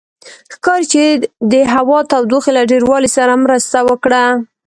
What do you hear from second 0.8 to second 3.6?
چې د هوا تودوخې له ډېروالي سره